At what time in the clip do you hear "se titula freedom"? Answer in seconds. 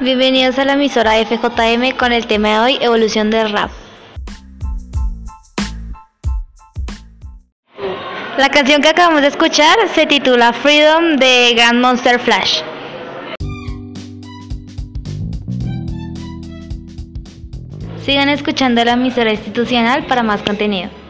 9.94-11.16